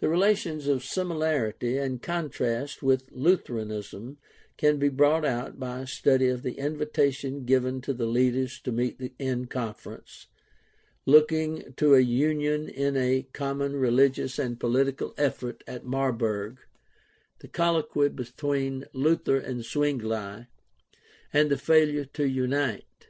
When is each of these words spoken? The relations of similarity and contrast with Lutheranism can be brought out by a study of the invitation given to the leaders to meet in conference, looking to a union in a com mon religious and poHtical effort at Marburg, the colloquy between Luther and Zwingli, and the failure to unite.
The 0.00 0.08
relations 0.08 0.66
of 0.66 0.82
similarity 0.84 1.78
and 1.78 2.02
contrast 2.02 2.82
with 2.82 3.04
Lutheranism 3.12 4.18
can 4.56 4.76
be 4.78 4.88
brought 4.88 5.24
out 5.24 5.56
by 5.56 5.78
a 5.82 5.86
study 5.86 6.26
of 6.26 6.42
the 6.42 6.54
invitation 6.54 7.44
given 7.44 7.80
to 7.82 7.94
the 7.94 8.06
leaders 8.06 8.58
to 8.62 8.72
meet 8.72 9.14
in 9.20 9.46
conference, 9.46 10.26
looking 11.06 11.74
to 11.76 11.94
a 11.94 12.00
union 12.00 12.68
in 12.68 12.96
a 12.96 13.22
com 13.32 13.58
mon 13.58 13.74
religious 13.74 14.36
and 14.36 14.58
poHtical 14.58 15.14
effort 15.16 15.62
at 15.64 15.86
Marburg, 15.86 16.58
the 17.38 17.46
colloquy 17.46 18.08
between 18.08 18.84
Luther 18.92 19.36
and 19.36 19.64
Zwingli, 19.64 20.48
and 21.32 21.50
the 21.52 21.56
failure 21.56 22.04
to 22.14 22.26
unite. 22.28 23.06